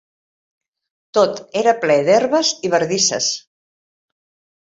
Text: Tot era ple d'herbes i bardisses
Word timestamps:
Tot 1.17 1.41
era 1.61 1.73
ple 1.83 1.97
d'herbes 2.07 2.53
i 2.69 2.71
bardisses 2.77 3.29